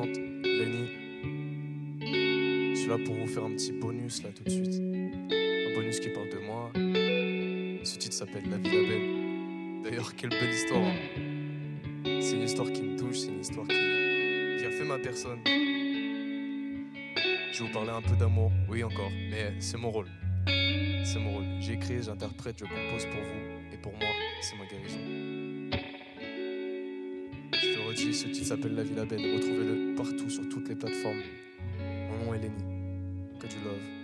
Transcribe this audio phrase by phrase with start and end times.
[0.00, 0.88] Lenny.
[2.00, 4.80] Je suis là pour vous faire un petit bonus là tout de suite.
[4.80, 6.70] Un bonus qui parle de moi.
[7.84, 9.82] Ce titre s'appelle La Villa Belle.
[9.84, 10.82] D'ailleurs, quelle belle histoire.
[10.82, 10.94] Hein.
[12.20, 15.40] C'est une histoire qui me touche, c'est une histoire qui, qui a fait ma personne.
[15.44, 15.50] Je
[17.58, 20.08] vais vous parler un peu d'amour, oui encore, mais c'est mon rôle.
[20.46, 21.44] C'est mon rôle.
[21.60, 23.74] J'écris, j'interprète, je compose pour vous.
[23.74, 24.08] Et pour moi,
[24.40, 25.41] c'est ma guérison.
[27.94, 29.20] Ce titre s'appelle La vie la belle.
[29.20, 31.20] Retrouvez-le partout sur toutes les plateformes.
[31.78, 32.64] Mon nom est Lenny.
[33.38, 34.01] Que du love.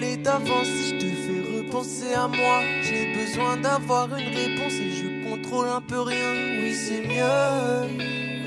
[0.00, 2.60] D'avance si je te fais repenser à moi.
[2.82, 6.32] J'ai besoin d'avoir une réponse et je contrôle un peu rien.
[6.62, 7.22] Oui, c'est mieux.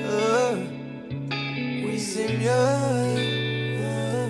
[0.04, 0.56] Euh,
[1.84, 2.48] oui, c'est mieux.
[3.80, 4.28] Euh.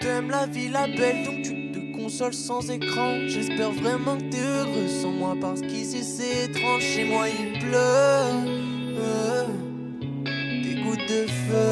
[0.00, 3.18] T'aimes la vie, la belle, donc tu te consoles sans écran.
[3.26, 6.82] J'espère vraiment que t'es heureux sans moi parce qu'ici c'est étrange.
[6.82, 7.76] Chez moi il pleut.
[8.98, 9.46] Euh,
[10.62, 11.69] des gouttes de feu.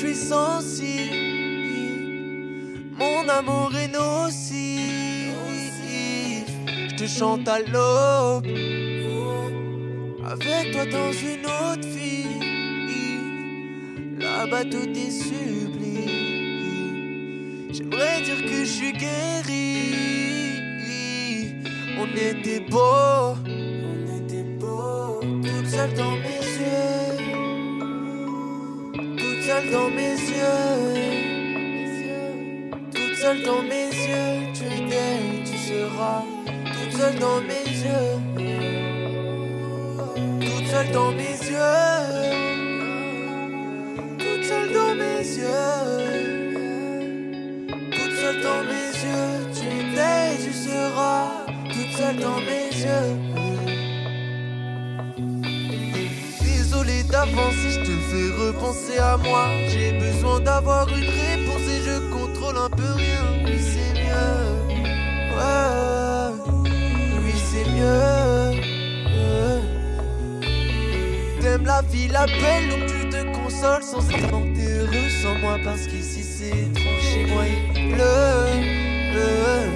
[0.00, 1.16] Je suis sensible.
[2.96, 5.34] Mon amour est nocif.
[6.90, 8.46] Je te chante à l'aube.
[10.24, 12.26] Avec toi dans une autre vie.
[14.20, 16.08] Là-bas, tout est sublime.
[17.72, 19.64] J'aimerais dire que je suis guéri.
[21.98, 23.34] On était beaux.
[23.46, 25.20] On était beaux.
[25.20, 26.37] Toute seule dans mes
[29.58, 30.94] seule dans mes yeux.
[32.94, 34.52] Toute seule dans mes yeux.
[34.54, 36.22] Tu étais, tu seras.
[36.46, 38.18] Toute seule dans mes yeux.
[40.40, 41.78] Toute seule dans mes yeux.
[44.18, 45.68] Toute seule dans mes yeux.
[47.90, 49.32] Toute seule dans mes yeux.
[49.54, 51.28] Tu étais, tu seras.
[51.72, 53.47] Toute seule dans mes yeux.
[57.10, 59.48] D'avance je te fais repenser à moi.
[59.68, 63.24] J'ai besoin d'avoir une réponse et je contrôle un peu rien.
[63.44, 64.38] Oui, c'est mieux.
[65.36, 66.32] Ouais.
[67.24, 68.60] Oui, c'est mieux.
[71.40, 75.58] T'aimes la vie, la belle, donc tu te consoles sans que t'es heureux sans moi.
[75.64, 79.67] Parce qu'ici c'est étrange, chez moi il pleut.